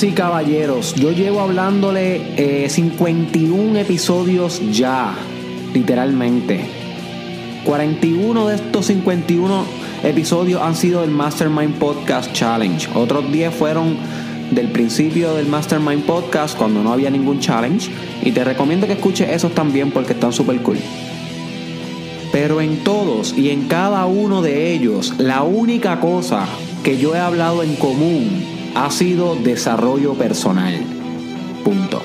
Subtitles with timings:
[0.00, 5.14] Y caballeros, yo llevo hablándole 51 eh, episodios ya,
[5.74, 6.60] literalmente.
[7.64, 9.64] 41 de estos 51
[10.02, 12.88] episodios han sido del Mastermind Podcast Challenge.
[12.94, 13.96] Otros 10 fueron
[14.50, 17.90] del principio del Mastermind Podcast cuando no había ningún challenge.
[18.22, 20.78] Y te recomiendo que escuches esos también porque están súper cool.
[22.32, 26.46] Pero en todos y en cada uno de ellos, la única cosa
[26.82, 30.74] que yo he hablado en común ha sido desarrollo personal.
[31.64, 32.00] Punto.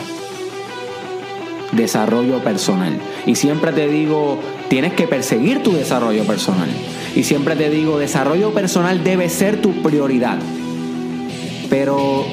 [1.71, 2.99] Desarrollo personal.
[3.25, 6.69] Y siempre te digo, tienes que perseguir tu desarrollo personal.
[7.15, 10.37] Y siempre te digo, desarrollo personal debe ser tu prioridad.
[11.69, 12.25] Pero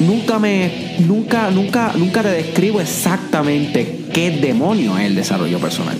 [0.00, 5.96] nunca me nunca nunca nunca te describo exactamente qué demonio es el desarrollo personal.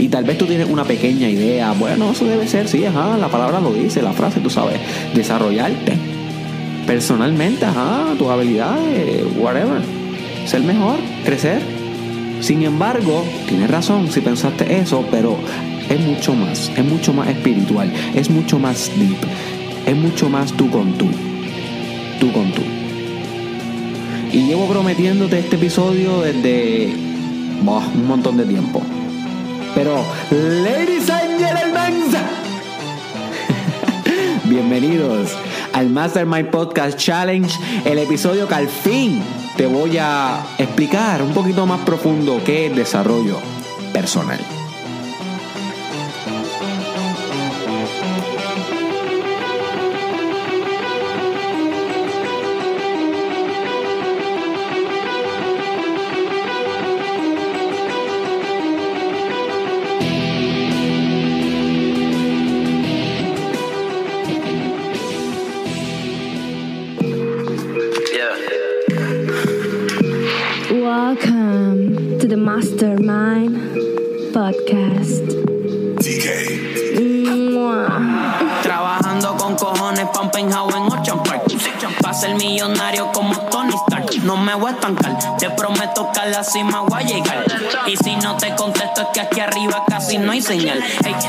[0.00, 3.28] Y tal vez tú tienes una pequeña idea, bueno, eso debe ser, sí, ajá, la
[3.28, 4.80] palabra lo dice, la frase, tú sabes,
[5.14, 5.92] desarrollarte
[6.86, 9.82] personalmente, ajá, tus habilidades, whatever,
[10.46, 11.60] ser mejor, crecer.
[12.40, 15.36] Sin embargo, tienes razón si pensaste eso, pero
[15.90, 19.18] es mucho más, es mucho más espiritual, es mucho más deep,
[19.84, 21.08] es mucho más tú con tú,
[22.18, 22.62] tú con tú.
[24.32, 26.90] Y llevo prometiéndote este episodio desde
[27.60, 28.82] un montón de tiempo.
[29.74, 32.10] Pero, ladies and gentlemen,
[34.44, 35.36] bienvenidos
[35.72, 37.52] al Mastermind Podcast Challenge,
[37.84, 39.22] el episodio que al fin
[39.56, 43.38] te voy a explicar un poquito más profundo qué es desarrollo
[43.92, 44.59] personal.
[87.86, 90.82] Y si no te contesto es que aquí arriba casi no hay señal.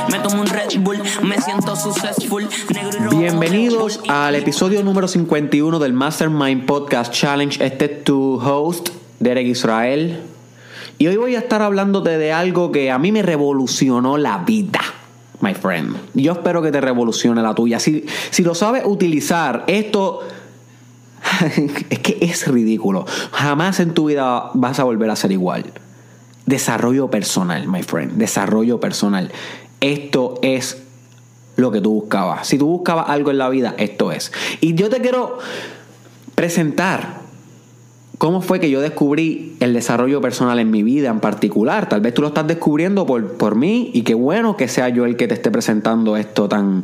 [0.09, 2.47] me tomo un Red Bull, me siento successful.
[3.09, 7.61] Bienvenidos al episodio número 51 del Mastermind Podcast Challenge.
[7.61, 10.21] Este es tu host, Derek Israel.
[10.97, 14.79] Y hoy voy a estar hablándote de algo que a mí me revolucionó la vida
[15.41, 15.97] my friend.
[16.13, 17.79] Yo espero que te revolucione la tuya.
[17.79, 20.21] Si, si lo sabes utilizar, esto
[21.89, 23.05] es que es ridículo.
[23.31, 25.65] Jamás en tu vida vas a volver a ser igual.
[26.45, 28.13] Desarrollo personal, my friend.
[28.13, 29.31] Desarrollo personal.
[29.79, 30.81] Esto es
[31.55, 32.47] lo que tú buscabas.
[32.47, 34.31] Si tú buscabas algo en la vida, esto es.
[34.59, 35.37] Y yo te quiero
[36.35, 37.21] presentar
[38.17, 41.89] cómo fue que yo descubrí el desarrollo personal en mi vida en particular.
[41.89, 45.05] Tal vez tú lo estás descubriendo por, por mí y qué bueno que sea yo
[45.05, 46.83] el que te esté presentando esto tan,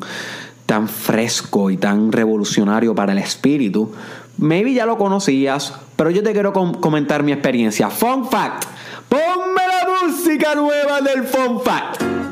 [0.65, 3.91] tan fresco y tan revolucionario para el espíritu.
[4.37, 7.89] Maybe ya lo conocías, pero yo te quiero comentar mi experiencia.
[7.89, 8.65] Fun fact.
[9.09, 12.26] Ponme la música nueva del Fun Fact.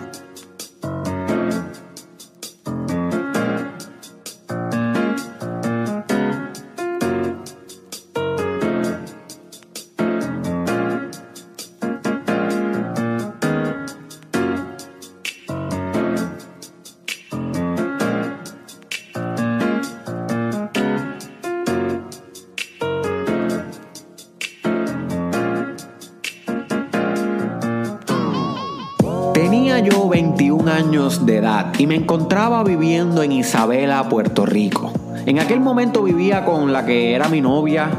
[30.65, 34.91] 21 años de edad y me encontraba viviendo en Isabela, Puerto Rico.
[35.25, 37.89] En aquel momento vivía con la que era mi novia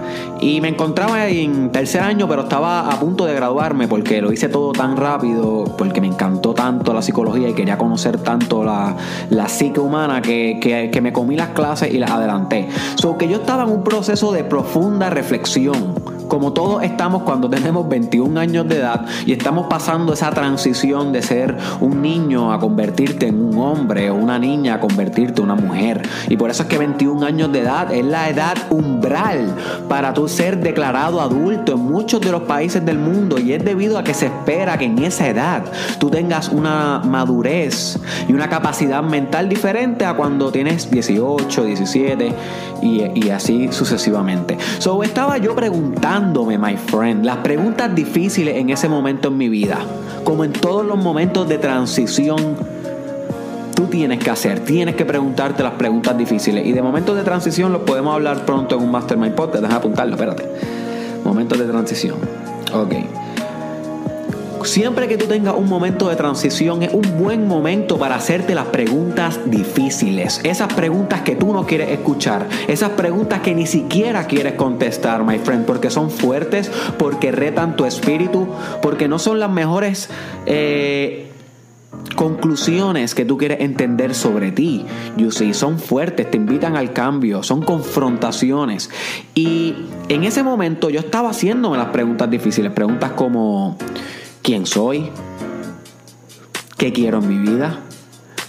[0.41, 4.49] y me encontraba en tercer año, pero estaba a punto de graduarme porque lo hice
[4.49, 8.97] todo tan rápido, porque me encantó tanto la psicología y quería conocer tanto la,
[9.31, 12.69] la psique humana que, que, me comí las clases y las adelanté.
[12.97, 17.89] So que yo estaba en un proceso de profunda reflexión como todos estamos cuando tenemos
[17.89, 23.29] 21 años de edad y estamos pasando esa transición de ser un niño a convertirte
[23.29, 26.03] en un hombre o una niña a convertirte en una mujer.
[26.29, 29.55] Y por eso es que 21 años de edad es la edad umbral
[29.89, 33.99] para tú ser declarado adulto en muchos de los países del mundo y es debido
[33.99, 35.65] a que se espera que en esa edad
[35.99, 37.99] tú tengas una madurez
[38.29, 42.35] y una capacidad mental diferente a cuando tienes 18, 17
[42.83, 44.57] y, así sucesivamente.
[44.79, 49.79] So estaba yo preguntando my friend, las preguntas difíciles en ese momento en mi vida,
[50.25, 52.57] como en todos los momentos de transición
[53.75, 54.61] tú tienes que hacer.
[54.61, 56.67] Tienes que preguntarte las preguntas difíciles.
[56.67, 59.65] Y de momentos de transición los podemos hablar pronto en un Mastermind Podcast.
[59.65, 60.45] Deja apuntarlo, espérate.
[61.25, 62.17] Momentos de transición.
[62.73, 63.26] Ok.
[64.67, 68.67] Siempre que tú tengas un momento de transición es un buen momento para hacerte las
[68.67, 70.41] preguntas difíciles.
[70.43, 72.49] Esas preguntas que tú no quieres escuchar.
[72.67, 75.67] Esas preguntas que ni siquiera quieres contestar, my friend.
[75.67, 78.49] Porque son fuertes, porque retan tu espíritu,
[78.83, 80.11] porque no son las mejores...
[80.47, 81.31] Eh,
[82.15, 84.85] conclusiones que tú quieres entender sobre ti.
[85.17, 88.91] You see, son fuertes, te invitan al cambio, son confrontaciones.
[89.35, 89.75] Y
[90.09, 93.77] en ese momento yo estaba haciéndome las preguntas difíciles, preguntas como
[94.47, 95.11] ¿quién soy?
[96.79, 97.81] ¿Qué quiero en mi vida?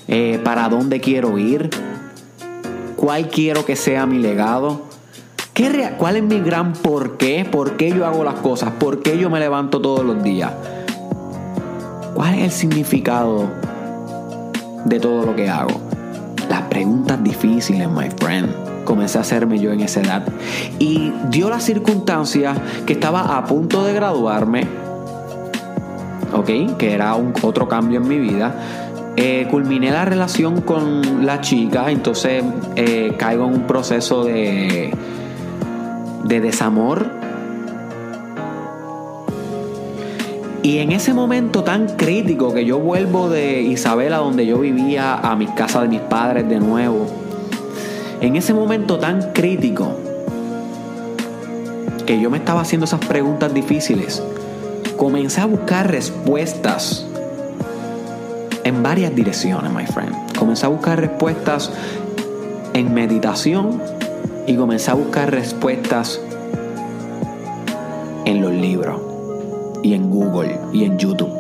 [0.08, 1.72] Eh, ¿Para dónde quiero ir?
[2.96, 4.84] ¿Cuál quiero que sea mi legado?
[5.56, 7.48] ¿Qué, ¿Cuál es mi gran por qué?
[7.52, 8.74] ¿Por qué yo hago las cosas?
[8.74, 10.52] ¿Por qué yo me levanto todos los días?
[12.14, 13.50] ¿Cuál es el significado
[14.86, 15.82] de todo lo que hago?
[16.48, 18.84] Las preguntas difíciles, my friend.
[18.84, 20.28] Comencé a hacerme yo en esa edad.
[20.78, 22.54] Y dio la circunstancia
[22.86, 24.87] que estaba a punto de graduarme.
[26.34, 26.78] ¿Ok?
[26.78, 28.56] Que era un, otro cambio en mi vida.
[29.16, 32.44] Eh, culminé la relación con la chica, entonces
[32.76, 34.94] eh, caigo en un proceso de,
[36.24, 37.18] de desamor
[40.68, 45.34] Y en ese momento tan crítico que yo vuelvo de Isabela, donde yo vivía, a
[45.38, 47.08] mi casa de mis padres de nuevo,
[48.20, 49.96] en ese momento tan crítico
[52.06, 54.22] que yo me estaba haciendo esas preguntas difíciles,
[54.98, 57.06] comencé a buscar respuestas
[58.64, 60.14] en varias direcciones, my friend.
[60.38, 61.72] Comencé a buscar respuestas
[62.74, 63.82] en meditación
[64.46, 66.20] y comencé a buscar respuestas
[68.26, 69.00] en los libros
[69.84, 71.32] y en Google y en YouTube.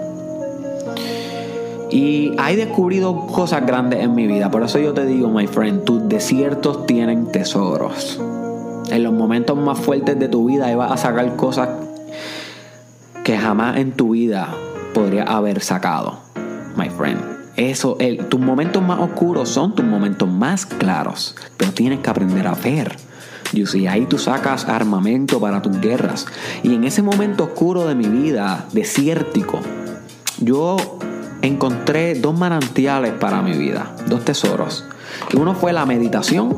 [1.90, 4.52] Y he descubrido cosas grandes en mi vida.
[4.52, 8.22] Por eso yo te digo, my friend, tus desiertos tienen tesoros.
[8.90, 11.87] En los momentos más fuertes de tu vida vas a sacar cosas
[13.28, 14.56] que jamás en tu vida
[14.94, 16.18] podría haber sacado,
[16.78, 17.20] my friend.
[17.58, 17.98] Eso,
[18.30, 22.96] tus momentos más oscuros son tus momentos más claros, pero tienes que aprender a ver.
[23.52, 26.26] You see, ahí tú sacas armamento para tus guerras.
[26.64, 29.60] Y en ese momento oscuro de mi vida, desértico,
[30.40, 30.78] yo
[31.42, 34.86] encontré dos manantiales para mi vida, dos tesoros.
[35.36, 36.56] Uno fue la meditación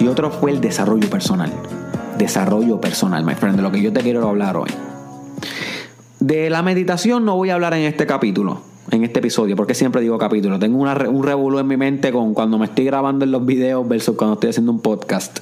[0.00, 1.52] y otro fue el desarrollo personal.
[2.18, 4.70] Desarrollo personal, my friend, de lo que yo te quiero hablar hoy.
[6.20, 8.60] De la meditación no voy a hablar en este capítulo,
[8.90, 10.58] en este episodio, porque siempre digo capítulo.
[10.58, 14.16] Tengo un revuelo en mi mente con cuando me estoy grabando en los videos versus
[14.16, 15.40] cuando estoy haciendo un podcast.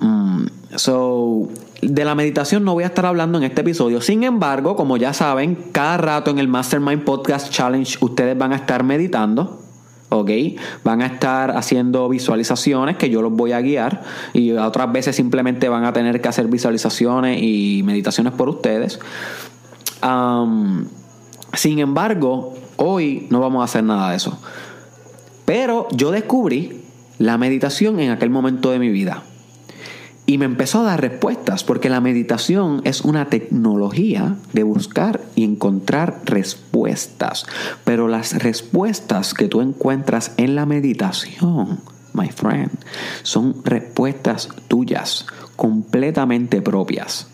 [0.00, 0.44] Mm,
[0.76, 1.48] so,
[1.80, 4.00] de la meditación no voy a estar hablando en este episodio.
[4.00, 8.56] Sin embargo, como ya saben, cada rato en el Mastermind Podcast Challenge ustedes van a
[8.56, 9.61] estar meditando.
[10.12, 10.30] ¿Ok?
[10.84, 14.02] Van a estar haciendo visualizaciones que yo los voy a guiar
[14.32, 18.98] y otras veces simplemente van a tener que hacer visualizaciones y meditaciones por ustedes.
[21.54, 24.38] sin embargo, hoy no vamos a hacer nada de eso.
[25.44, 26.82] Pero yo descubrí
[27.18, 29.22] la meditación en aquel momento de mi vida.
[30.24, 35.42] Y me empezó a dar respuestas, porque la meditación es una tecnología de buscar y
[35.42, 37.44] encontrar respuestas.
[37.84, 41.80] Pero las respuestas que tú encuentras en la meditación,
[42.12, 42.70] my friend,
[43.24, 45.26] son respuestas tuyas,
[45.56, 47.31] completamente propias.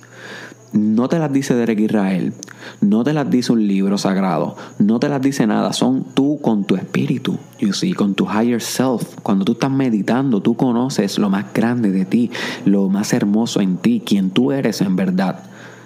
[0.73, 2.35] No te las dice Derek Israel,
[2.81, 6.65] no te las dice un libro sagrado, no te las dice nada, son tú con
[6.65, 9.17] tu espíritu, you see, con tu higher self.
[9.23, 12.31] Cuando tú estás meditando, tú conoces lo más grande de ti,
[12.67, 15.45] lo más hermoso en ti, quien tú eres en verdad.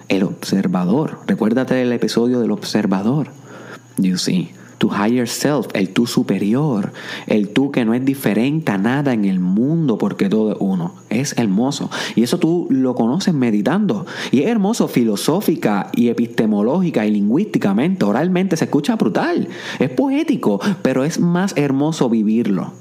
[0.09, 1.19] El observador.
[1.27, 3.29] Recuérdate del episodio del observador,
[3.97, 4.51] you see
[4.83, 6.91] tu higher self, el tú superior,
[7.27, 10.93] el tú que no es diferente a nada en el mundo porque todo es uno.
[11.09, 11.89] Es hermoso.
[12.17, 14.05] Y eso tú lo conoces meditando.
[14.31, 19.47] Y es hermoso filosófica y epistemológica y lingüísticamente, oralmente se escucha brutal.
[19.79, 22.73] Es poético, pero es más hermoso vivirlo.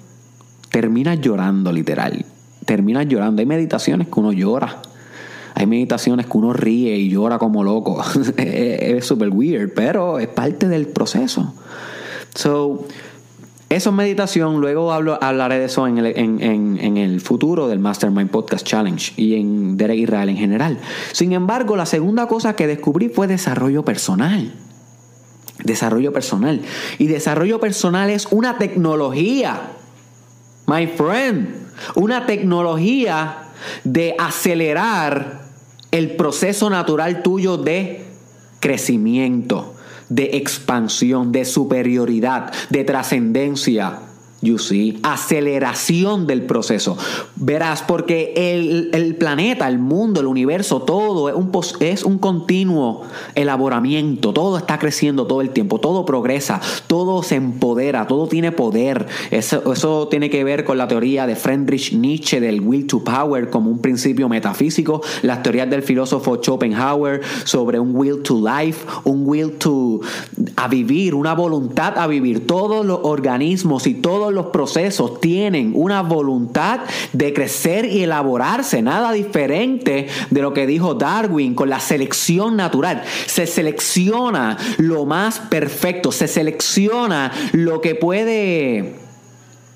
[0.71, 2.27] Terminas llorando literal.
[2.67, 3.43] Terminas llorando.
[3.43, 4.83] Hay meditaciones que uno llora.
[5.55, 8.03] Hay meditaciones que uno ríe y llora como loco.
[8.37, 11.55] es súper weird, pero es parte del proceso.
[12.35, 12.87] So,
[13.73, 14.61] eso es meditación.
[14.61, 19.35] Luego hablo, hablaré de eso en el, en, el, futuro del Mastermind Podcast Challenge y
[19.35, 20.79] en Derek Israel en general.
[21.13, 24.53] Sin embargo, la segunda cosa que descubrí fue desarrollo personal.
[25.65, 26.61] Desarrollo personal.
[26.99, 29.71] Y desarrollo personal es una tecnología.
[30.67, 31.49] My friend.
[31.95, 33.45] Una tecnología
[33.85, 35.42] de acelerar
[35.93, 38.05] el proceso natural tuyo de
[38.59, 39.75] crecimiento
[40.09, 43.99] de expansión, de superioridad, de trascendencia
[44.45, 46.99] You see, aceleración del proceso.
[47.37, 53.03] Verás, porque el, planeta, el mundo, el universo, todo es un, es un continuo
[53.37, 54.33] elaboramiento.
[54.33, 59.07] Todo está creciendo todo el tiempo, todo progresa, todo se empodera, todo tiene poder.
[59.31, 63.49] Eso, eso tiene que ver con la teoría de Friedrich Nietzsche del will to power
[63.49, 69.23] como un principio metafísico, las teorías del filósofo Schopenhauer sobre un will to life, un
[69.25, 70.01] will to
[70.57, 72.45] a vivir, una voluntad a vivir.
[72.45, 76.81] Todos los organismos y todos los procesos tienen una voluntad
[77.12, 83.03] de crecer y elaborarse, nada diferente de lo que dijo Darwin con la selección natural.
[83.27, 88.97] Se selecciona lo más perfecto, se selecciona lo que puede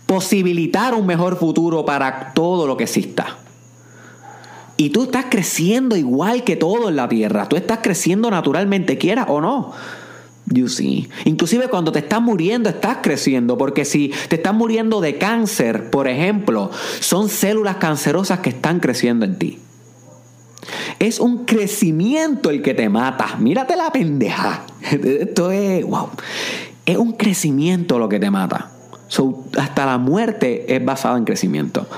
[0.07, 3.39] posibilitar un mejor futuro para todo lo que exista.
[4.77, 7.49] Y tú estás creciendo igual que todo en la tierra.
[7.49, 9.73] Tú estás creciendo naturalmente, quieras o no.
[10.49, 11.09] You see.
[11.25, 16.07] Inclusive cuando te estás muriendo estás creciendo, porque si te estás muriendo de cáncer, por
[16.07, 19.59] ejemplo, son células cancerosas que están creciendo en ti.
[20.99, 23.37] Es un crecimiento el que te mata.
[23.39, 24.65] Mírate la pendeja.
[24.91, 26.11] Esto es, wow.
[26.85, 28.71] Es un crecimiento lo que te mata.
[29.59, 31.89] hasta la muerte es basada en crecimiento.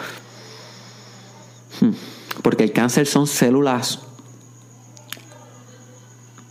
[1.80, 1.92] Hmm.
[2.42, 4.07] Porque el cáncer son células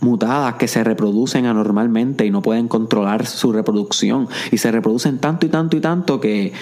[0.00, 5.46] mutadas que se reproducen anormalmente y no pueden controlar su reproducción y se reproducen tanto
[5.46, 6.52] y tanto y tanto que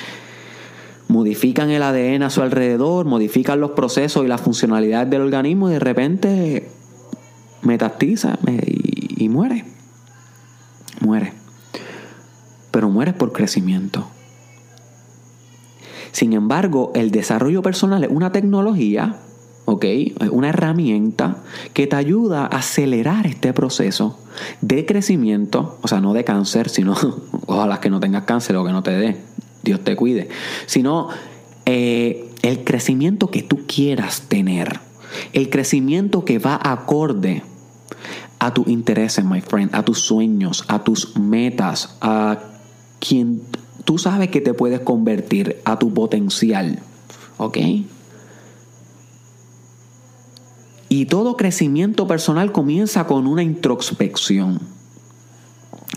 [1.08, 5.74] modifican el ADN a su alrededor, modifican los procesos y la funcionalidad del organismo y
[5.74, 6.70] de repente
[7.62, 9.64] metastiza y, y muere.
[11.00, 11.32] Muere.
[12.70, 14.08] Pero muere por crecimiento.
[16.12, 19.16] Sin embargo, el desarrollo personal es una tecnología
[19.66, 19.84] ¿ok?
[20.30, 21.42] Una herramienta
[21.74, 24.18] que te ayuda a acelerar este proceso
[24.62, 26.96] de crecimiento, o sea, no de cáncer, sino,
[27.46, 29.16] ojalá que no tengas cáncer o que no te dé,
[29.62, 30.28] Dios te cuide,
[30.66, 31.08] sino
[31.66, 34.80] eh, el crecimiento que tú quieras tener,
[35.32, 37.42] el crecimiento que va acorde
[38.38, 42.38] a tus intereses, my friend, a tus sueños, a tus metas, a
[43.00, 43.42] quien
[43.84, 46.78] tú sabes que te puedes convertir, a tu potencial,
[47.38, 47.58] ¿ok?
[50.88, 54.60] Y todo crecimiento personal comienza con una introspección,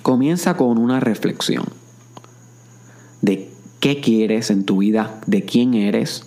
[0.01, 1.65] comienza con una reflexión.
[3.21, 6.25] De qué quieres en tu vida, de quién eres,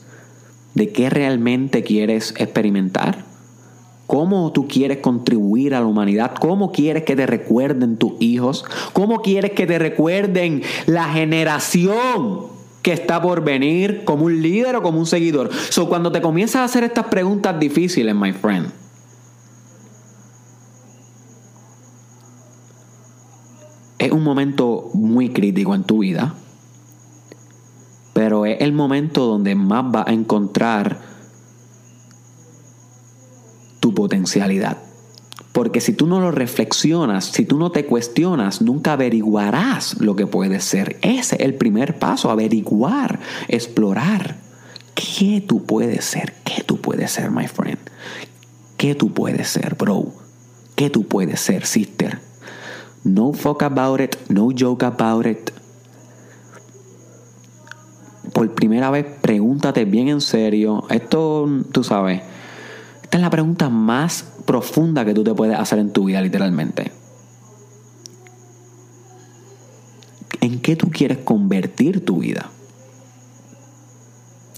[0.74, 3.24] de qué realmente quieres experimentar,
[4.06, 9.22] cómo tú quieres contribuir a la humanidad, cómo quieres que te recuerden tus hijos, cómo
[9.22, 12.51] quieres que te recuerden la generación
[12.82, 15.50] que está por venir como un líder o como un seguidor.
[15.70, 18.72] So, cuando te comienzas a hacer estas preguntas difíciles, my friend,
[23.98, 26.34] es un momento muy crítico en tu vida,
[28.14, 31.00] pero es el momento donde más vas a encontrar
[33.78, 34.91] tu potencialidad.
[35.52, 40.26] Porque si tú no lo reflexionas, si tú no te cuestionas, nunca averiguarás lo que
[40.26, 40.96] puede ser.
[41.02, 44.36] Ese es el primer paso, averiguar, explorar.
[44.94, 46.34] ¿Qué tú puedes ser?
[46.44, 47.78] ¿Qué tú puedes ser, my friend?
[48.78, 50.06] ¿Qué tú puedes ser, bro?
[50.74, 52.18] ¿Qué tú puedes ser, sister?
[53.04, 55.50] No fuck about it, no joke about it.
[58.32, 60.84] Por primera vez, pregúntate bien en serio.
[60.88, 62.22] Esto, tú sabes,
[63.12, 66.92] esta es la pregunta más profunda que tú te puedes hacer en tu vida, literalmente.
[70.40, 72.48] ¿En qué tú quieres convertir tu vida?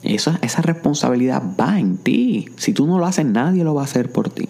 [0.05, 2.49] Esa, esa responsabilidad va en ti.
[2.55, 4.49] Si tú no lo haces, nadie lo va a hacer por ti.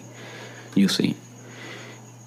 [0.75, 1.15] You see.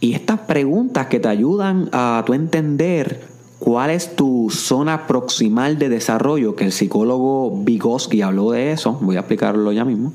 [0.01, 3.25] Y estas preguntas que te ayudan a tu entender
[3.61, 9.15] cuál es tu zona proximal de desarrollo, que el psicólogo Vygotsky habló de eso, voy
[9.15, 10.13] a explicarlo ya mismo.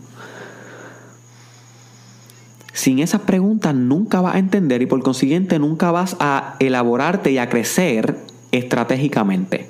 [2.74, 7.38] Sin esas preguntas nunca vas a entender y por consiguiente nunca vas a elaborarte y
[7.38, 8.18] a crecer
[8.52, 9.70] estratégicamente.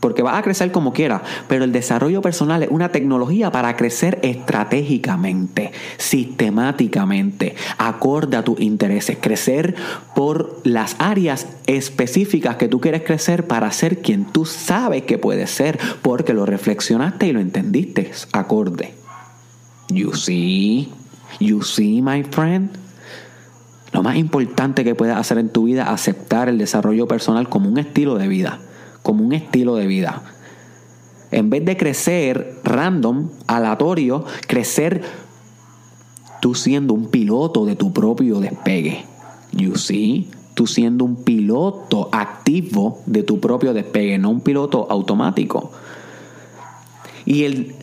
[0.00, 4.18] Porque vas a crecer como quieras, pero el desarrollo personal es una tecnología para crecer
[4.22, 9.74] estratégicamente, sistemáticamente, acorde a tus intereses, crecer
[10.14, 15.50] por las áreas específicas que tú quieres crecer para ser quien tú sabes que puedes
[15.50, 18.94] ser, porque lo reflexionaste y lo entendiste acorde.
[19.90, 20.88] You see?
[21.38, 22.70] You see, my friend.
[23.92, 27.68] Lo más importante que puedes hacer en tu vida es aceptar el desarrollo personal como
[27.68, 28.58] un estilo de vida.
[29.02, 30.22] Como un estilo de vida.
[31.30, 35.02] En vez de crecer random, aleatorio, crecer
[36.40, 39.04] tú siendo un piloto de tu propio despegue.
[39.52, 40.30] You see?
[40.60, 45.72] tú siendo un piloto activo de tu propio despegue, no un piloto automático.
[47.24, 47.76] Y el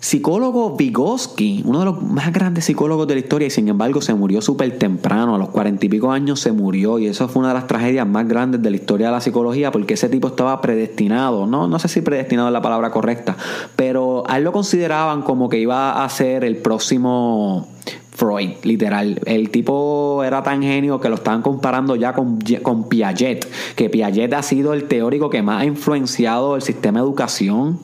[0.00, 4.14] psicólogo Vygotsky, uno de los más grandes psicólogos de la historia, y sin embargo se
[4.14, 7.48] murió súper temprano, a los cuarenta y pico años se murió, y eso fue una
[7.48, 10.60] de las tragedias más grandes de la historia de la psicología, porque ese tipo estaba
[10.60, 13.36] predestinado, no, no sé si predestinado es la palabra correcta,
[13.74, 17.66] pero a él lo consideraban como que iba a ser el próximo
[18.12, 19.20] Freud, literal.
[19.26, 24.32] El tipo era tan genio que lo estaban comparando ya con, con Piaget, que Piaget
[24.34, 27.78] ha sido el teórico que más ha influenciado el sistema de educación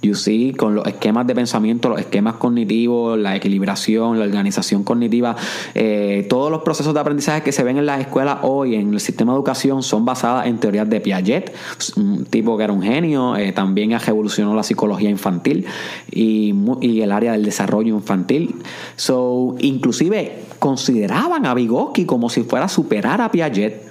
[0.00, 5.34] You see, con los esquemas de pensamiento, los esquemas cognitivos, la equilibración, la organización cognitiva,
[5.74, 9.00] eh, todos los procesos de aprendizaje que se ven en las escuelas hoy, en el
[9.00, 11.52] sistema de educación, son basadas en teorías de Piaget,
[11.96, 15.66] un tipo que era un genio, eh, también ha revolucionado la psicología infantil
[16.12, 18.54] y, y, el área del desarrollo infantil.
[18.94, 23.82] So, inclusive consideraban a Vygotsky como si fuera a superar a Piaget,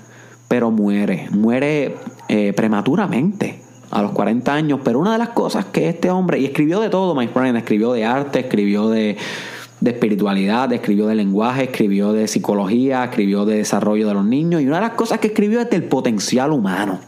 [0.48, 1.96] pero muere, muere
[2.30, 6.46] eh, prematuramente a los 40 años, pero una de las cosas que este hombre, y
[6.46, 9.18] escribió de todo, my friend, escribió de arte, escribió de,
[9.80, 14.68] de espiritualidad, escribió de lenguaje, escribió de psicología, escribió de desarrollo de los niños, y
[14.68, 17.00] una de las cosas que escribió es del potencial humano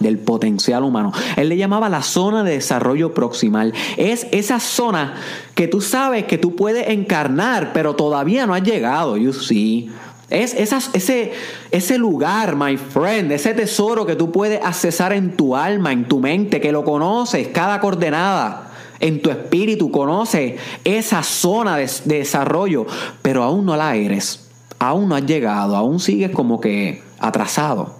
[0.00, 1.12] del potencial humano.
[1.36, 3.72] Él le llamaba la zona de desarrollo proximal.
[3.96, 5.14] Es esa zona
[5.54, 9.16] que tú sabes que tú puedes encarnar, pero todavía no has llegado.
[9.16, 9.90] You see.
[10.34, 11.32] Es ese,
[11.70, 16.18] ese lugar, my friend, ese tesoro que tú puedes accesar en tu alma, en tu
[16.18, 22.84] mente, que lo conoces, cada coordenada, en tu espíritu, conoces esa zona de, de desarrollo,
[23.22, 27.94] pero aún no la eres, aún no has llegado, aún sigues como que atrasado.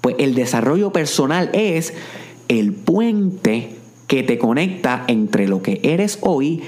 [0.00, 1.94] Pues el desarrollo personal es
[2.48, 3.76] el puente
[4.08, 6.64] que te conecta entre lo que eres hoy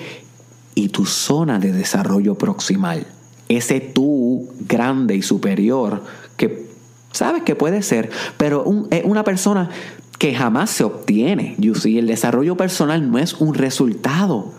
[0.77, 3.18] y tu zona de desarrollo proximal
[3.49, 6.03] ese tú grande y superior
[6.37, 6.69] que
[7.13, 9.71] sabes que puede ser, pero es una persona
[10.19, 11.55] que jamás se obtiene.
[11.59, 14.53] You see, el desarrollo personal no es un resultado.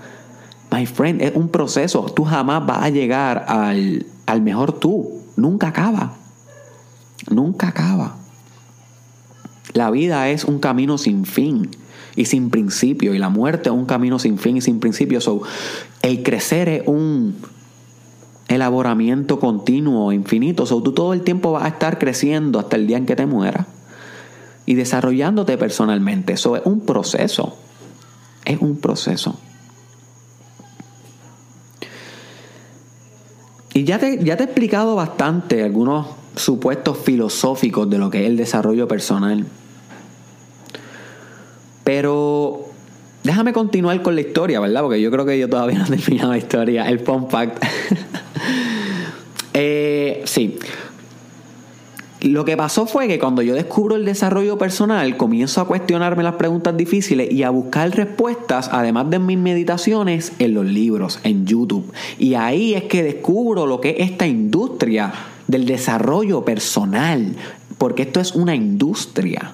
[0.71, 2.05] My friend, es un proceso.
[2.15, 5.21] Tú jamás vas a llegar al, al mejor tú.
[5.35, 6.15] Nunca acaba.
[7.29, 8.17] Nunca acaba.
[9.73, 11.69] La vida es un camino sin fin
[12.15, 13.13] y sin principio.
[13.13, 15.21] Y la muerte es un camino sin fin y sin principio.
[15.21, 15.41] So,
[16.01, 17.35] el crecer es un,
[18.49, 20.63] elaboramiento continuo, infinito.
[20.63, 23.25] O tú todo el tiempo vas a estar creciendo hasta el día en que te
[23.25, 23.67] mueras
[24.65, 26.33] y desarrollándote personalmente.
[26.33, 27.57] Eso es un proceso.
[28.45, 29.39] Es un proceso.
[33.73, 38.29] Y ya te, ya te he explicado bastante algunos supuestos filosóficos de lo que es
[38.29, 39.45] el desarrollo personal.
[41.83, 42.65] Pero
[43.23, 44.81] déjame continuar con la historia, ¿verdad?
[44.81, 46.87] Porque yo creo que yo todavía no he terminado la historia.
[46.87, 47.63] El fun fact.
[49.53, 50.57] Eh, sí.
[52.21, 56.35] Lo que pasó fue que cuando yo descubro el desarrollo personal, comienzo a cuestionarme las
[56.35, 61.93] preguntas difíciles y a buscar respuestas, además de mis meditaciones, en los libros, en YouTube.
[62.17, 65.13] Y ahí es que descubro lo que es esta industria
[65.47, 67.35] del desarrollo personal,
[67.77, 69.53] porque esto es una industria.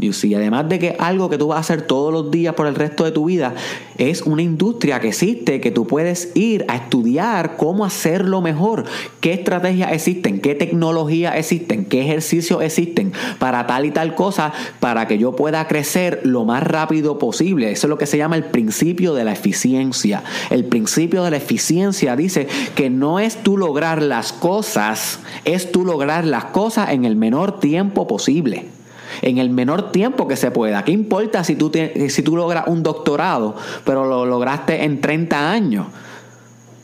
[0.00, 2.74] Y además de que algo que tú vas a hacer todos los días por el
[2.74, 3.54] resto de tu vida,
[3.98, 8.84] es una industria que existe, que tú puedes ir a estudiar cómo hacerlo mejor,
[9.20, 15.06] qué estrategias existen, qué tecnologías existen, qué ejercicios existen para tal y tal cosa, para
[15.06, 17.70] que yo pueda crecer lo más rápido posible.
[17.70, 20.22] Eso es lo que se llama el principio de la eficiencia.
[20.48, 25.84] El principio de la eficiencia dice que no es tú lograr las cosas, es tú
[25.84, 28.79] lograr las cosas en el menor tiempo posible
[29.22, 30.84] en el menor tiempo que se pueda.
[30.84, 31.70] ¿Qué importa si tú,
[32.08, 35.86] si tú logras un doctorado, pero lo lograste en 30 años?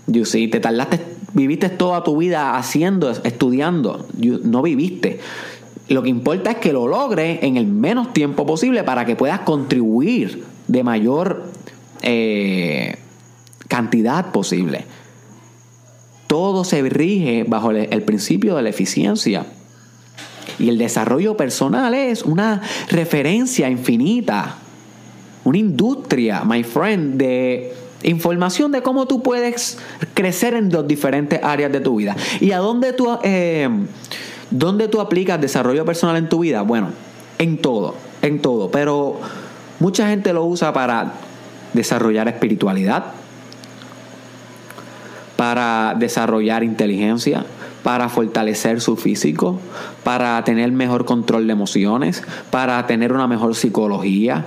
[0.07, 1.01] You see, te tardaste,
[1.33, 4.07] viviste toda tu vida haciendo, estudiando,
[4.44, 5.20] no viviste.
[5.88, 9.40] Lo que importa es que lo logres en el menos tiempo posible para que puedas
[9.40, 11.44] contribuir de mayor
[12.03, 12.96] eh,
[13.68, 14.85] cantidad posible.
[16.27, 19.46] Todo se rige bajo el principio de la eficiencia.
[20.59, 24.57] Y el desarrollo personal es una referencia infinita,
[25.45, 29.79] una industria, my friend, de información de cómo tú puedes
[30.14, 32.16] crecer en las diferentes áreas de tu vida.
[32.40, 33.69] ¿Y a dónde tú, eh,
[34.51, 36.62] dónde tú aplicas desarrollo personal en tu vida?
[36.62, 36.90] Bueno,
[37.38, 38.71] en todo, en todo.
[38.71, 39.21] Pero
[39.81, 41.12] mucha gente lo usa para
[41.73, 43.07] desarrollar espiritualidad,
[45.37, 47.45] para desarrollar inteligencia,
[47.87, 49.61] para fortalecer su físico,
[50.03, 52.20] para tener mejor control de emociones,
[52.51, 54.44] para tener una mejor psicología,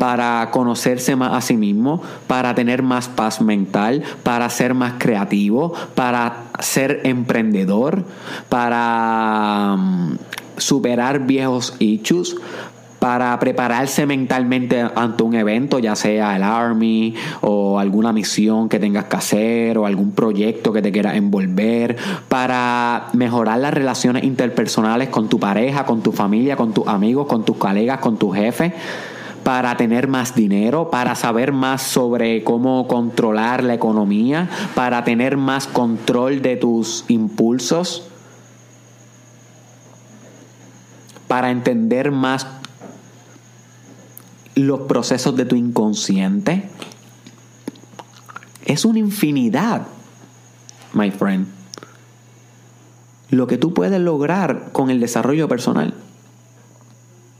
[0.00, 5.72] para conocerse más a sí mismo, para tener más paz mental, para ser más creativo,
[5.94, 8.06] para ser emprendedor,
[8.48, 10.16] para mm,
[10.56, 12.34] superar viejos issues,
[13.00, 19.06] para prepararse mentalmente ante un evento, ya sea el Army o alguna misión que tengas
[19.06, 21.96] que hacer o algún proyecto que te quieras envolver,
[22.28, 27.44] para mejorar las relaciones interpersonales con tu pareja, con tu familia, con tus amigos, con
[27.44, 28.72] tus colegas, con tu jefe
[29.42, 35.66] para tener más dinero, para saber más sobre cómo controlar la economía, para tener más
[35.66, 38.06] control de tus impulsos,
[41.26, 42.59] para entender más
[44.66, 46.64] los procesos de tu inconsciente.
[48.64, 49.86] Es una infinidad,
[50.92, 51.46] my friend.
[53.30, 55.94] Lo que tú puedes lograr con el desarrollo personal.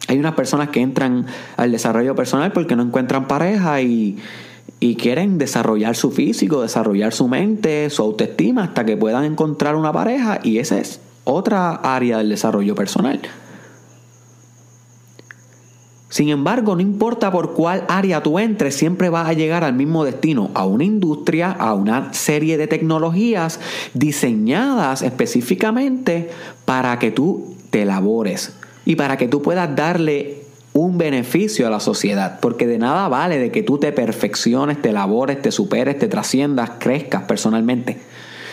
[0.09, 4.19] Hay unas personas que entran al desarrollo personal porque no encuentran pareja y,
[4.81, 9.93] y quieren desarrollar su físico, desarrollar su mente, su autoestima hasta que puedan encontrar una
[9.93, 13.21] pareja y esa es otra área del desarrollo personal.
[16.11, 20.05] Sin embargo, no importa por cuál área tú entres, siempre vas a llegar al mismo
[20.05, 23.61] destino, a una industria, a una serie de tecnologías
[23.95, 26.31] diseñadas específicamente
[26.65, 30.43] para que tú te labores y para que tú puedas darle
[30.73, 34.93] un beneficio a la sociedad, porque de nada vale de que tú te perfecciones, te
[34.93, 37.99] labores, te superes, te trasciendas, crezcas personalmente,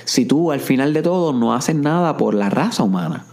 [0.05, 3.25] si tú al final de todo no haces nada por la raza humana.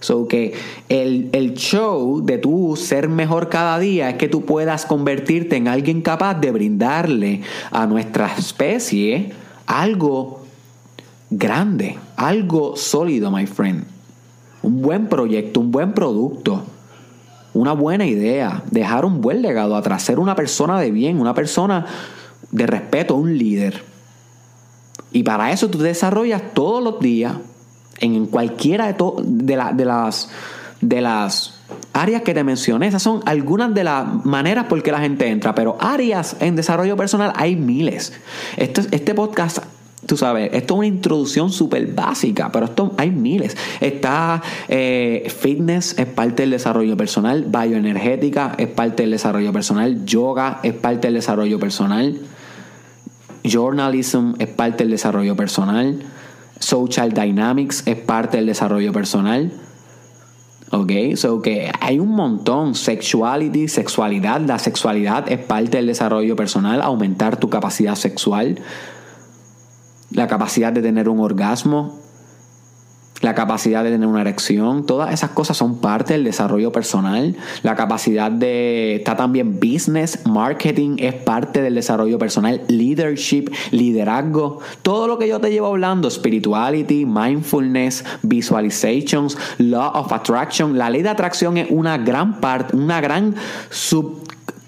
[0.00, 0.54] So que
[0.88, 5.68] el, el, show de tú ser mejor cada día es que tú puedas convertirte en
[5.68, 9.32] alguien capaz de brindarle a nuestra especie
[9.66, 10.40] algo
[11.28, 13.84] grande, algo sólido, my friend.
[14.62, 16.64] Un buen proyecto, un buen producto,
[17.52, 21.84] una buena idea, dejar un buen legado atrás, ser una persona de bien, una persona
[22.50, 23.82] de respeto, un líder.
[25.12, 27.34] Y para eso tú desarrollas todos los días
[28.00, 30.30] en cualquiera de, de, de, las,
[30.80, 31.54] de las
[31.92, 32.88] áreas que te mencioné.
[32.88, 36.96] Esas son algunas de las maneras por que la gente entra, pero áreas en desarrollo
[36.96, 38.12] personal hay miles.
[38.56, 39.58] Este, este podcast
[40.06, 43.56] Tú sabes, esto es una introducción súper básica, pero esto hay miles.
[43.80, 50.60] Está eh, fitness, es parte del desarrollo personal, bioenergética, es parte del desarrollo personal, yoga,
[50.62, 52.18] es parte del desarrollo personal,
[53.44, 56.02] journalism, es parte del desarrollo personal,
[56.60, 59.50] Social Dynamics es parte del desarrollo personal.
[60.70, 62.76] Ok, so que hay un montón.
[62.76, 64.40] Sexuality, sexualidad.
[64.42, 66.80] La sexualidad es parte del desarrollo personal.
[66.82, 68.60] Aumentar tu capacidad sexual.
[70.12, 71.98] La capacidad de tener un orgasmo
[73.20, 77.36] la capacidad de tener una erección, todas esas cosas son parte del desarrollo personal.
[77.62, 85.06] La capacidad de, está también business, marketing es parte del desarrollo personal, leadership, liderazgo, todo
[85.06, 90.78] lo que yo te llevo hablando, spirituality, mindfulness, visualizations, law of attraction.
[90.78, 93.34] La ley de atracción es una gran parte, una gran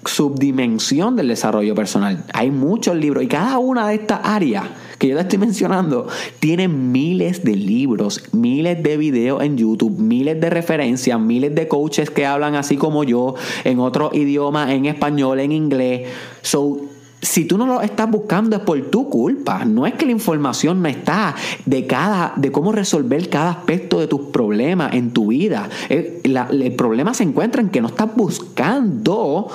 [0.05, 2.23] subdimensión del desarrollo personal.
[2.33, 4.65] Hay muchos libros y cada una de estas áreas
[4.97, 6.07] que yo te estoy mencionando
[6.39, 12.09] tiene miles de libros, miles de videos en YouTube, miles de referencias, miles de coaches
[12.09, 16.07] que hablan así como yo, en otro idioma, en español, en inglés.
[16.41, 16.81] So,
[17.23, 19.63] si tú no lo estás buscando es por tu culpa.
[19.65, 24.07] No es que la información no está de cada, de cómo resolver cada aspecto de
[24.07, 25.69] tus problemas en tu vida.
[25.89, 29.47] El, el problema se encuentra en que no estás buscando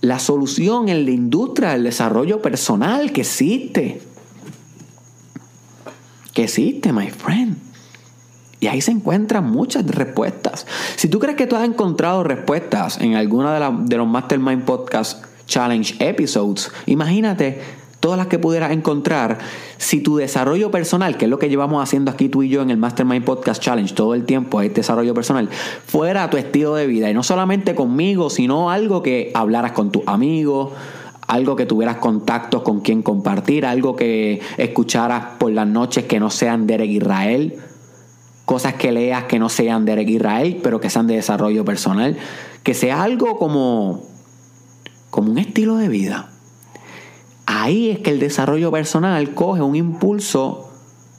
[0.00, 4.00] la solución en la industria del desarrollo personal que existe
[6.32, 7.56] que existe, my friend.
[8.60, 10.66] Y ahí se encuentran muchas respuestas.
[10.96, 15.24] Si tú crees que tú has encontrado respuestas en alguna de, de los Mastermind Podcast
[15.46, 17.60] Challenge episodes, imagínate
[17.98, 19.38] todas las que pudieras encontrar
[19.78, 22.70] si tu desarrollo personal, que es lo que llevamos haciendo aquí tú y yo en
[22.70, 25.48] el Mastermind Podcast Challenge todo el tiempo, es desarrollo personal,
[25.86, 27.10] fuera tu estilo de vida.
[27.10, 30.70] Y no solamente conmigo, sino algo que hablaras con tus amigos
[31.32, 36.30] algo que tuvieras contactos con quien compartir, algo que escucharas por las noches que no
[36.30, 37.58] sean Derek Israel,
[38.44, 42.18] cosas que leas que no sean Derek Israel, pero que sean de desarrollo personal,
[42.62, 44.02] que sea algo como,
[45.10, 46.28] como un estilo de vida.
[47.46, 50.71] Ahí es que el desarrollo personal coge un impulso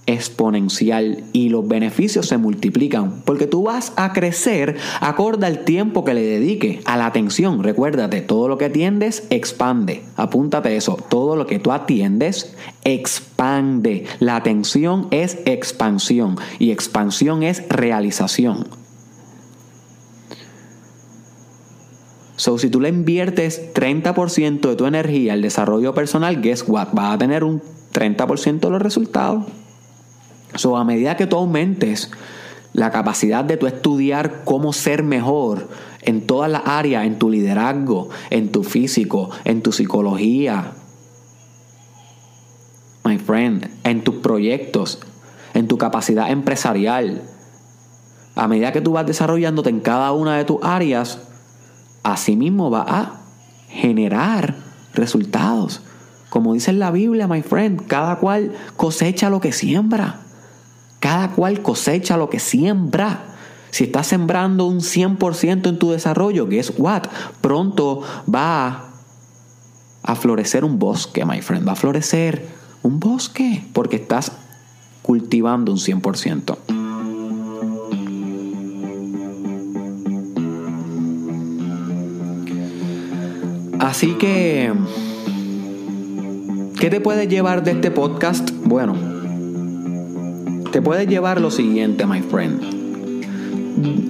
[0.06, 6.14] exponencial y los beneficios se multiplican porque tú vas a crecer acorde al tiempo que
[6.14, 7.64] le dedique a la atención.
[7.64, 10.04] Recuérdate, todo lo que atiendes expande.
[10.16, 14.06] Apúntate eso, todo lo que tú atiendes expande.
[14.20, 18.68] La atención es expansión y expansión es realización.
[22.36, 26.90] So, si tú le inviertes 30% de tu energía al desarrollo personal, guess what?
[26.92, 27.62] Vas a tener un
[27.94, 29.46] 30% de los resultados.
[30.56, 32.12] So, a medida que tú aumentes
[32.74, 35.70] la capacidad de tu estudiar cómo ser mejor
[36.02, 40.74] en todas las áreas, en tu liderazgo, en tu físico, en tu psicología,
[43.06, 45.00] my friend, en tus proyectos,
[45.54, 47.22] en tu capacidad empresarial.
[48.36, 51.20] A medida que tú vas desarrollándote en cada una de tus áreas,
[52.02, 53.22] asimismo va a
[53.70, 54.56] generar
[54.94, 55.82] resultados.
[56.30, 60.22] Como dice en la Biblia, my friend, cada cual cosecha lo que siembra.
[61.04, 63.26] Cada cual cosecha lo que siembra.
[63.72, 67.04] Si estás sembrando un 100% en tu desarrollo, guess what?
[67.42, 68.86] Pronto va
[70.02, 71.68] a florecer un bosque, my friend.
[71.68, 72.48] Va a florecer
[72.84, 74.32] un bosque porque estás
[75.02, 76.58] cultivando un 100%.
[83.78, 84.72] Así que,
[86.80, 88.50] ¿qué te puedes llevar de este podcast?
[88.64, 89.13] Bueno,
[90.74, 92.60] te puedes llevar lo siguiente, my friend.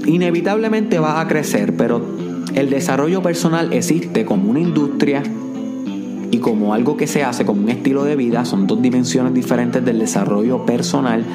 [0.08, 2.02] Inevitablemente vas a crecer, pero
[2.56, 5.22] el desarrollo personal existe como una industria
[6.32, 9.84] y como algo que se hace como un estilo de vida, son dos dimensiones diferentes
[9.84, 11.26] del desarrollo personal,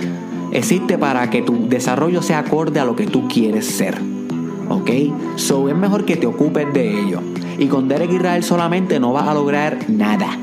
[0.50, 3.98] existe para que tu desarrollo sea acorde a lo que tú quieres ser.
[4.70, 4.90] ¿Ok?
[5.36, 7.20] So es mejor que te ocupes de ello.
[7.58, 10.38] Y con Derek Israel solamente no vas a lograr nada.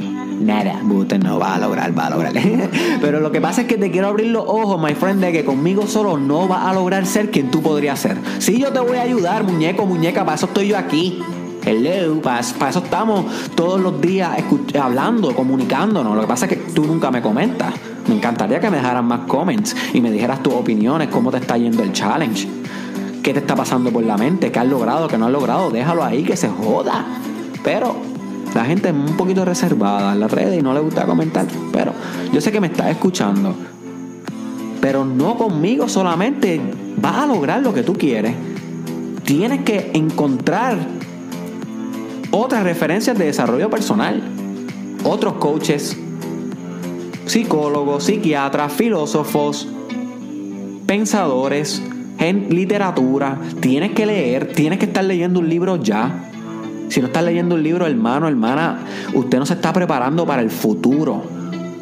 [0.45, 2.34] Nada, usted no va a lograr, va a lograr.
[3.01, 5.43] Pero lo que pasa es que te quiero abrir los ojos, my friend, de que
[5.43, 8.17] conmigo solo no vas a lograr ser quien tú podrías ser.
[8.38, 11.19] Sí, yo te voy a ayudar, muñeco, muñeca, para eso estoy yo aquí.
[11.65, 14.38] Hello, para, para eso estamos todos los días
[14.79, 16.15] hablando, comunicándonos.
[16.15, 17.73] Lo que pasa es que tú nunca me comentas.
[18.08, 21.58] Me encantaría que me dejaran más comments y me dijeras tus opiniones, cómo te está
[21.58, 22.47] yendo el challenge
[23.23, 26.03] qué te está pasando por la mente, qué has logrado, qué no has logrado, déjalo
[26.03, 27.03] ahí, que se joda.
[27.63, 27.95] Pero
[28.55, 31.45] la gente es un poquito reservada en las redes y no le gusta comentar.
[31.73, 31.91] Pero
[32.31, 33.53] yo sé que me estás escuchando.
[34.79, 36.61] Pero no conmigo solamente
[36.95, 38.33] vas a lograr lo que tú quieres.
[39.25, 40.77] Tienes que encontrar
[42.31, 44.23] otras referencias de desarrollo personal.
[45.03, 45.97] Otros coaches,
[47.25, 49.67] psicólogos, psiquiatras, filósofos,
[50.87, 51.83] pensadores,
[52.19, 56.31] en literatura, tienes que leer, tienes que estar leyendo un libro ya.
[56.89, 58.80] Si no estás leyendo un libro, hermano, hermana,
[59.13, 61.24] usted no se está preparando para el futuro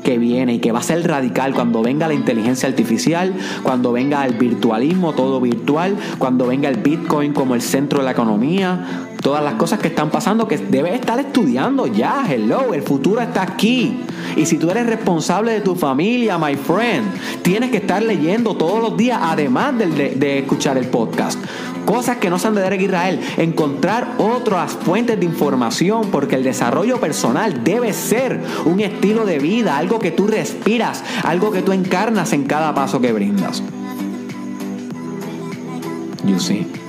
[0.04, 1.54] que viene y que va a ser radical.
[1.54, 7.34] Cuando venga la inteligencia artificial, cuando venga el virtualismo, todo virtual, cuando venga el Bitcoin
[7.34, 11.20] como el centro de la economía, todas las cosas que están pasando que debes estar
[11.20, 14.02] estudiando ya, hello, el futuro está aquí.
[14.36, 17.06] Y si tú eres responsable de tu familia, my friend,
[17.42, 21.40] tienes que estar leyendo todos los días, además de, de escuchar el podcast.
[21.86, 23.20] Cosas que no sean de Derek Israel.
[23.38, 29.78] Encontrar otras fuentes de información porque el desarrollo personal debe ser un estilo de vida,
[29.78, 33.62] algo que tú respiras, algo que tú encarnas en cada paso que brindas.
[36.26, 36.83] You see.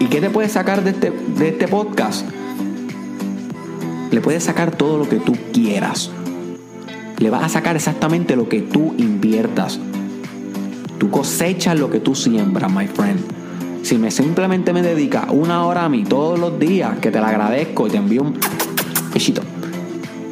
[0.00, 2.24] ¿Y qué te puedes sacar de este, de este podcast?
[4.10, 6.10] Le puedes sacar todo lo que tú quieras.
[7.18, 9.80] Le vas a sacar exactamente lo que tú inviertas.
[10.98, 13.20] Tú cosechas lo que tú siembras, my friend.
[13.82, 17.26] Si me simplemente me dedicas una hora a mí todos los días, que te lo
[17.26, 18.38] agradezco y te envío un
[19.12, 19.42] besito,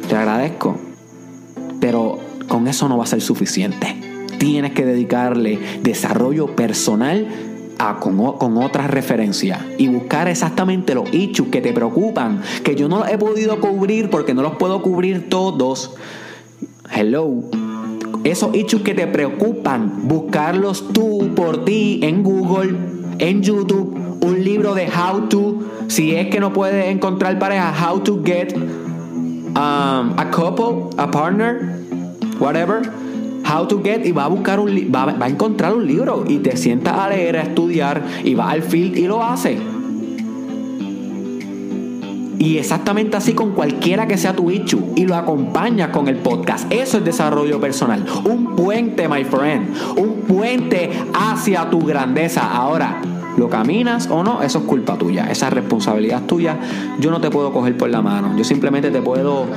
[0.07, 0.77] te agradezco.
[1.81, 3.95] Pero con eso no va a ser suficiente.
[4.37, 7.27] Tienes que dedicarle desarrollo personal
[7.79, 12.87] a, con, con otras referencias y buscar exactamente los issues que te preocupan, que yo
[12.87, 15.95] no he podido cubrir porque no los puedo cubrir todos.
[16.93, 17.43] Hello
[18.23, 22.75] esos issues que te preocupan, buscarlos tú por ti en Google,
[23.19, 27.99] en YouTube, un libro de how to, si es que no puedes encontrar pareja, how
[27.99, 31.79] to get um, a couple, a partner,
[32.39, 32.81] whatever.
[33.49, 36.37] How to get y va a buscar un va, va a encontrar un libro y
[36.39, 39.57] te sientas a leer, a estudiar y va al field y lo hace.
[42.39, 44.93] Y exactamente así con cualquiera que sea tu issue.
[44.95, 46.71] Y lo acompañas con el podcast.
[46.71, 48.05] Eso es desarrollo personal.
[48.25, 49.75] Un puente, my friend.
[49.97, 52.51] Un puente hacia tu grandeza.
[52.51, 53.01] Ahora,
[53.37, 54.43] ¿lo caminas o no?
[54.43, 55.31] Eso es culpa tuya.
[55.31, 56.57] Esa responsabilidad tuya.
[56.99, 58.37] Yo no te puedo coger por la mano.
[58.37, 59.47] Yo simplemente te puedo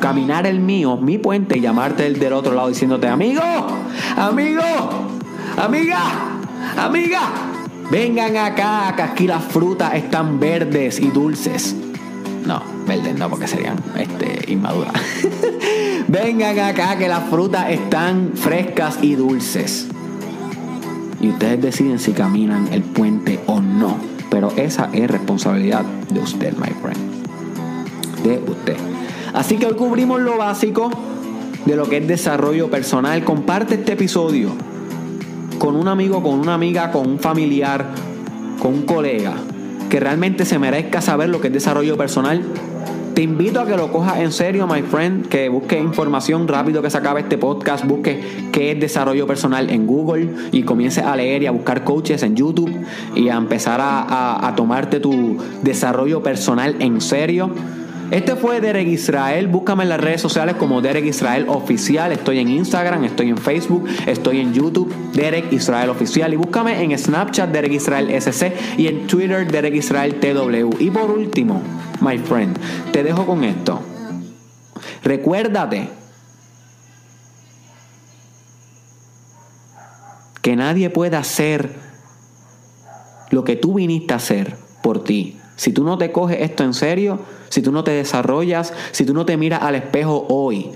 [0.00, 3.42] caminar el mío, mi puente, y llamarte el del otro lado diciéndote, amigo,
[4.16, 4.62] amigo,
[5.56, 6.00] amiga,
[6.76, 7.20] amiga.
[7.90, 11.74] Vengan acá, que aquí las frutas están verdes y dulces.
[12.46, 14.94] No, verdes no, porque serían este, inmaduras.
[16.08, 19.88] Vengan acá que las frutas están frescas y dulces.
[21.20, 23.96] Y ustedes deciden si caminan el puente o no.
[24.30, 28.22] Pero esa es responsabilidad de usted, my friend.
[28.22, 28.89] De usted.
[29.32, 30.90] Así que hoy cubrimos lo básico
[31.66, 33.24] de lo que es desarrollo personal.
[33.24, 34.50] Comparte este episodio
[35.58, 37.86] con un amigo, con una amiga, con un familiar,
[38.60, 39.34] con un colega
[39.88, 42.44] que realmente se merezca saber lo que es desarrollo personal
[43.14, 46.90] te invito a que lo cojas en serio, my friend, que busques información rápido que
[46.90, 51.42] se acabe este podcast, busques qué es desarrollo personal en Google y comiences a leer
[51.42, 52.72] y a buscar coaches en YouTube
[53.16, 57.50] y a empezar a, a tomarte tu desarrollo personal en serio.
[58.10, 59.46] Este fue Derek Israel.
[59.46, 62.10] Búscame en las redes sociales como Derek Israel Oficial.
[62.10, 66.32] Estoy en Instagram, estoy en Facebook, estoy en YouTube, Derek Israel Oficial.
[66.32, 68.52] Y búscame en Snapchat, Derek Israel SC.
[68.78, 70.82] Y en Twitter, Derek Israel TW.
[70.82, 71.62] Y por último,
[72.00, 72.58] my friend,
[72.92, 73.80] te dejo con esto.
[75.04, 75.88] Recuérdate
[80.42, 81.76] que nadie puede hacer
[83.30, 85.39] lo que tú viniste a hacer por ti.
[85.60, 87.18] Si tú no te coges esto en serio,
[87.50, 90.72] si tú no te desarrollas, si tú no te miras al espejo hoy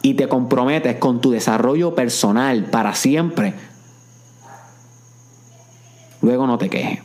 [0.00, 3.52] y te comprometes con tu desarrollo personal para siempre,
[6.22, 7.00] luego no te quejes.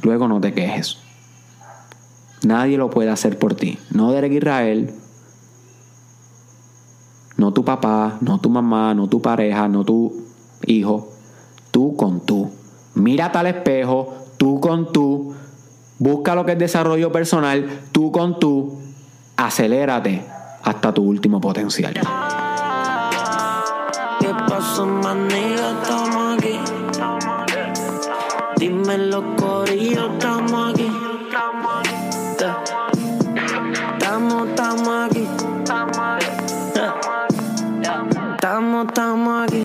[0.00, 0.96] Luego no te quejes.
[2.42, 3.78] Nadie lo puede hacer por ti.
[3.90, 4.94] No Derek Israel,
[7.36, 10.24] no tu papá, no tu mamá, no tu pareja, no tu
[10.64, 11.10] hijo.
[11.70, 12.61] Tú con tú.
[12.94, 15.34] Mírate al espejo, tú con tú,
[15.98, 18.78] busca lo que es desarrollo personal, tú con tú,
[19.36, 20.24] acelérate
[20.62, 21.94] hasta tu último potencial.
[24.20, 24.86] ¿Qué pasó.
[28.62, 30.81] Dime los corillos, estamos aquí.